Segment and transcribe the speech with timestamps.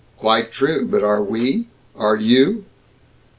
[0.17, 0.87] "Quite true.
[0.87, 1.67] But are we?
[1.95, 2.65] Are you?"